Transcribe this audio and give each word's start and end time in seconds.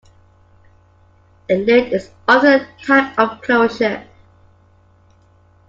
A 1.47 1.63
lid 1.63 1.93
is 1.93 2.09
often 2.27 2.61
a 2.61 2.83
type 2.83 3.19
of 3.19 3.39
closure. 3.43 4.07